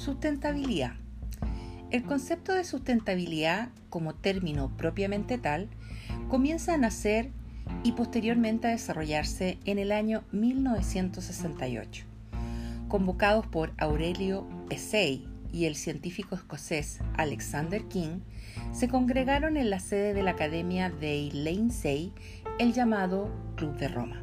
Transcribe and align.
Sustentabilidad. 0.00 0.94
El 1.90 2.04
concepto 2.04 2.54
de 2.54 2.64
sustentabilidad 2.64 3.68
como 3.90 4.14
término 4.14 4.74
propiamente 4.78 5.36
tal 5.36 5.68
comienza 6.30 6.72
a 6.72 6.78
nacer 6.78 7.32
y 7.82 7.92
posteriormente 7.92 8.68
a 8.68 8.70
desarrollarse 8.70 9.58
en 9.66 9.78
el 9.78 9.92
año 9.92 10.24
1968. 10.32 12.06
Convocados 12.88 13.46
por 13.46 13.74
Aurelio 13.76 14.46
Pesey 14.70 15.28
y 15.52 15.66
el 15.66 15.74
científico 15.74 16.34
escocés 16.34 17.00
Alexander 17.18 17.84
King, 17.84 18.20
se 18.72 18.88
congregaron 18.88 19.58
en 19.58 19.68
la 19.68 19.80
sede 19.80 20.14
de 20.14 20.22
la 20.22 20.30
Academia 20.30 20.88
de 20.88 21.28
Leinsey, 21.30 22.14
el 22.58 22.72
llamado 22.72 23.30
Club 23.54 23.76
de 23.76 23.88
Roma. 23.88 24.22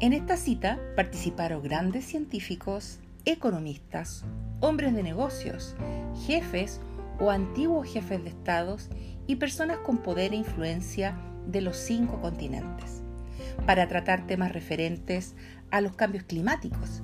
En 0.00 0.12
esta 0.12 0.36
cita 0.36 0.78
participaron 0.96 1.62
grandes 1.62 2.04
científicos, 2.04 2.98
economistas, 3.26 4.24
hombres 4.60 4.94
de 4.94 5.02
negocios, 5.02 5.74
jefes 6.26 6.80
o 7.18 7.30
antiguos 7.30 7.92
jefes 7.92 8.22
de 8.22 8.30
estados 8.30 8.88
y 9.26 9.36
personas 9.36 9.78
con 9.78 9.98
poder 9.98 10.32
e 10.32 10.36
influencia 10.36 11.18
de 11.46 11.60
los 11.60 11.76
cinco 11.76 12.20
continentes, 12.20 13.02
para 13.66 13.88
tratar 13.88 14.26
temas 14.26 14.52
referentes 14.52 15.34
a 15.70 15.80
los 15.80 15.96
cambios 15.96 16.24
climáticos 16.24 17.02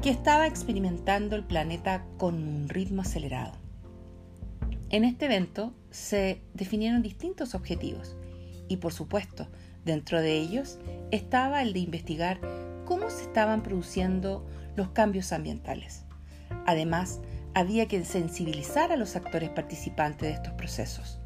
que 0.00 0.10
estaba 0.10 0.46
experimentando 0.46 1.34
el 1.34 1.44
planeta 1.44 2.04
con 2.18 2.34
un 2.36 2.68
ritmo 2.68 3.02
acelerado. 3.02 3.54
En 4.90 5.02
este 5.04 5.24
evento 5.24 5.72
se 5.90 6.40
definieron 6.52 7.02
distintos 7.02 7.54
objetivos 7.54 8.16
y 8.68 8.76
por 8.76 8.92
supuesto 8.92 9.48
dentro 9.84 10.20
de 10.20 10.38
ellos 10.38 10.78
estaba 11.10 11.62
el 11.62 11.72
de 11.72 11.80
investigar 11.80 12.38
cómo 12.84 13.10
se 13.10 13.22
estaban 13.22 13.62
produciendo 13.62 14.46
los 14.76 14.90
cambios 14.90 15.32
ambientales. 15.32 16.04
Además, 16.66 17.20
había 17.54 17.86
que 17.86 18.04
sensibilizar 18.04 18.92
a 18.92 18.96
los 18.96 19.16
actores 19.16 19.50
participantes 19.50 20.28
de 20.28 20.34
estos 20.34 20.52
procesos, 20.54 21.20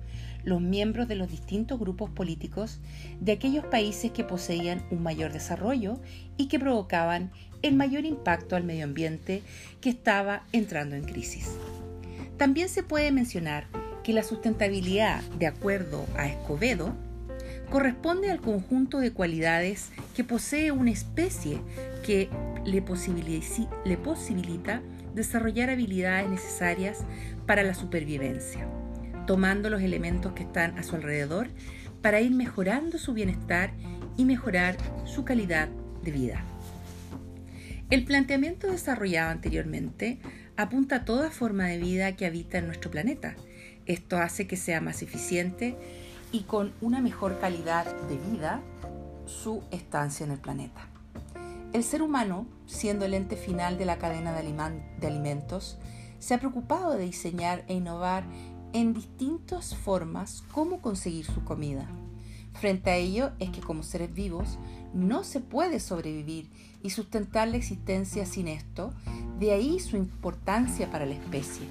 los 0.44 0.60
miembros 0.60 1.08
de 1.08 1.14
los 1.14 1.30
distintos 1.30 1.78
grupos 1.78 2.10
políticos 2.10 2.80
de 3.20 3.32
aquellos 3.32 3.64
países 3.66 4.12
que 4.12 4.24
poseían 4.24 4.84
un 4.90 5.02
mayor 5.02 5.32
desarrollo 5.32 6.00
y 6.36 6.48
que 6.48 6.58
provocaban 6.58 7.32
el 7.62 7.74
mayor 7.74 8.04
impacto 8.04 8.56
al 8.56 8.64
medio 8.64 8.84
ambiente 8.84 9.42
que 9.80 9.90
estaba 9.90 10.44
entrando 10.52 10.96
en 10.96 11.04
crisis. 11.04 11.50
También 12.36 12.68
se 12.68 12.82
puede 12.82 13.10
mencionar 13.10 13.66
que 14.04 14.12
la 14.12 14.22
sustentabilidad, 14.22 15.22
de 15.38 15.46
acuerdo 15.46 16.06
a 16.16 16.28
Escobedo, 16.28 16.94
corresponde 17.70 18.30
al 18.30 18.40
conjunto 18.40 18.98
de 18.98 19.12
cualidades 19.12 19.90
que 20.14 20.24
posee 20.24 20.72
una 20.72 20.90
especie 20.90 21.58
que 22.04 22.30
le, 22.70 22.82
posibilita 23.96 24.82
desarrollar 25.14 25.70
habilidades 25.70 26.28
necesarias 26.28 27.04
para 27.46 27.62
la 27.62 27.74
supervivencia, 27.74 28.68
tomando 29.26 29.70
los 29.70 29.82
elementos 29.82 30.32
que 30.32 30.44
están 30.44 30.78
a 30.78 30.82
su 30.82 30.96
alrededor 30.96 31.48
para 32.02 32.20
ir 32.20 32.32
mejorando 32.32 32.98
su 32.98 33.14
bienestar 33.14 33.72
y 34.16 34.24
mejorar 34.24 34.76
su 35.04 35.24
calidad 35.24 35.68
de 36.02 36.12
vida. 36.12 36.44
El 37.90 38.04
planteamiento 38.04 38.70
desarrollado 38.70 39.30
anteriormente 39.30 40.18
apunta 40.56 40.96
a 40.96 41.04
toda 41.04 41.30
forma 41.30 41.66
de 41.66 41.78
vida 41.78 42.16
que 42.16 42.26
habita 42.26 42.58
en 42.58 42.66
nuestro 42.66 42.90
planeta. 42.90 43.34
Esto 43.86 44.18
hace 44.18 44.46
que 44.46 44.56
sea 44.56 44.80
más 44.80 45.02
eficiente 45.02 45.76
y 46.30 46.42
con 46.42 46.72
una 46.80 47.00
mejor 47.00 47.40
calidad 47.40 47.86
de 48.08 48.18
vida 48.30 48.60
su 49.26 49.62
estancia 49.70 50.26
en 50.26 50.32
el 50.32 50.38
planeta. 50.38 50.97
El 51.72 51.84
ser 51.84 52.00
humano, 52.00 52.46
siendo 52.66 53.04
el 53.04 53.12
ente 53.12 53.36
final 53.36 53.76
de 53.76 53.84
la 53.84 53.98
cadena 53.98 54.32
de, 54.32 55.06
alimentos, 55.06 55.76
se 56.18 56.34
ha 56.34 56.38
preocupado 56.38 56.92
de 56.92 57.04
diseñar 57.04 57.64
e 57.68 57.74
innovar 57.74 58.24
en 58.72 58.94
distintas 58.94 59.74
formas 59.74 60.44
cómo 60.52 60.80
conseguir 60.80 61.26
su 61.26 61.44
comida. 61.44 61.86
Frente 62.54 62.90
a 62.90 62.96
ello 62.96 63.32
es 63.38 63.50
que 63.50 63.60
como 63.60 63.82
seres 63.82 64.12
vivos 64.12 64.58
no 64.94 65.24
se 65.24 65.40
puede 65.40 65.78
sobrevivir 65.78 66.48
y 66.82 66.90
sustentar 66.90 67.48
la 67.48 67.58
existencia 67.58 68.24
sin 68.24 68.48
esto, 68.48 68.92
de 69.38 69.52
ahí 69.52 69.78
su 69.78 69.96
importancia 69.96 70.90
para 70.90 71.04
la 71.04 71.14
especie. 71.14 71.66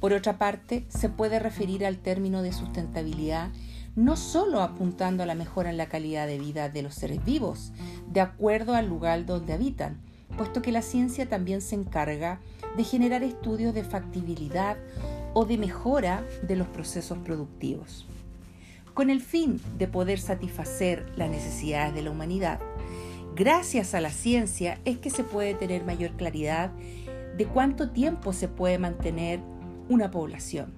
Por 0.00 0.14
otra 0.14 0.38
parte, 0.38 0.86
se 0.88 1.10
puede 1.10 1.38
referir 1.38 1.84
al 1.84 1.98
término 1.98 2.40
de 2.40 2.52
sustentabilidad 2.52 3.50
no 3.98 4.16
solo 4.16 4.62
apuntando 4.62 5.24
a 5.24 5.26
la 5.26 5.34
mejora 5.34 5.70
en 5.70 5.76
la 5.76 5.88
calidad 5.88 6.28
de 6.28 6.38
vida 6.38 6.68
de 6.68 6.82
los 6.82 6.94
seres 6.94 7.24
vivos, 7.24 7.72
de 8.06 8.20
acuerdo 8.20 8.76
al 8.76 8.86
lugar 8.86 9.26
donde 9.26 9.52
habitan, 9.52 10.00
puesto 10.36 10.62
que 10.62 10.70
la 10.70 10.82
ciencia 10.82 11.28
también 11.28 11.60
se 11.60 11.74
encarga 11.74 12.40
de 12.76 12.84
generar 12.84 13.24
estudios 13.24 13.74
de 13.74 13.82
factibilidad 13.82 14.76
o 15.34 15.46
de 15.46 15.58
mejora 15.58 16.24
de 16.46 16.54
los 16.54 16.68
procesos 16.68 17.18
productivos. 17.18 18.06
Con 18.94 19.10
el 19.10 19.20
fin 19.20 19.60
de 19.78 19.88
poder 19.88 20.20
satisfacer 20.20 21.10
las 21.16 21.28
necesidades 21.28 21.92
de 21.92 22.02
la 22.02 22.12
humanidad, 22.12 22.60
gracias 23.34 23.96
a 23.96 24.00
la 24.00 24.10
ciencia 24.10 24.78
es 24.84 24.98
que 24.98 25.10
se 25.10 25.24
puede 25.24 25.54
tener 25.54 25.82
mayor 25.82 26.12
claridad 26.12 26.70
de 27.36 27.46
cuánto 27.46 27.90
tiempo 27.90 28.32
se 28.32 28.46
puede 28.46 28.78
mantener 28.78 29.40
una 29.88 30.12
población 30.12 30.77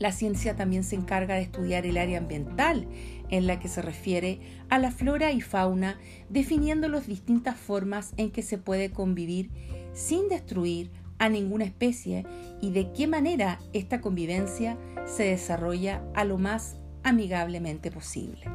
la 0.00 0.12
ciencia 0.12 0.56
también 0.56 0.82
se 0.82 0.96
encarga 0.96 1.34
de 1.34 1.42
estudiar 1.42 1.84
el 1.86 1.98
área 1.98 2.18
ambiental 2.18 2.88
en 3.28 3.46
la 3.46 3.60
que 3.60 3.68
se 3.68 3.82
refiere 3.82 4.40
a 4.70 4.78
la 4.78 4.90
flora 4.90 5.30
y 5.30 5.42
fauna, 5.42 6.00
definiendo 6.30 6.88
las 6.88 7.06
distintas 7.06 7.56
formas 7.56 8.14
en 8.16 8.30
que 8.30 8.42
se 8.42 8.56
puede 8.58 8.90
convivir 8.90 9.50
sin 9.92 10.28
destruir 10.28 10.90
a 11.18 11.28
ninguna 11.28 11.64
especie 11.64 12.24
y 12.62 12.70
de 12.70 12.92
qué 12.92 13.06
manera 13.06 13.60
esta 13.74 14.00
convivencia 14.00 14.78
se 15.04 15.24
desarrolla 15.24 16.02
a 16.14 16.24
lo 16.24 16.38
más 16.38 16.76
amigablemente 17.02 17.90
posible. 17.90 18.46